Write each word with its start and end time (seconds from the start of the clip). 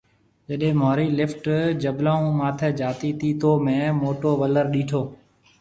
جڏي 0.51 0.69
مونهري 0.79 1.05
لفٽ 1.19 1.43
جبلون 1.83 2.17
هون 2.23 2.33
ماٿي 2.39 2.71
جاتي 2.81 3.11
تي 3.19 3.29
تو 3.45 3.49
مينهه 3.67 3.95
موٽو 4.03 4.29
ولر 4.43 4.65
ڏيٺو 4.77 5.01